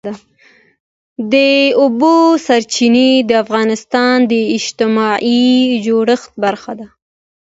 د 1.31 1.33
اوبو 1.81 2.13
سرچینې 2.45 3.11
د 3.29 3.31
افغانستان 3.43 4.15
د 4.31 4.33
اجتماعي 4.57 5.43
جوړښت 5.85 6.31
برخه 6.43 6.73
ده. 6.79 6.87